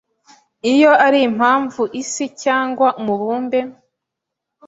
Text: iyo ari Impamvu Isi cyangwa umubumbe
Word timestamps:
iyo 0.73 0.91
ari 1.05 1.19
Impamvu 1.27 1.81
Isi 2.01 2.25
cyangwa 2.43 2.87
umubumbe 2.99 3.59